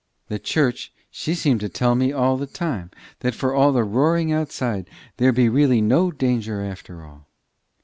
[0.29, 4.31] The church she seem to tell me all the time, that for all the roaring
[4.31, 7.27] outside, there be really no danger after all.